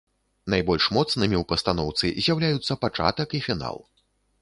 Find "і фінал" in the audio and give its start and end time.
3.41-3.77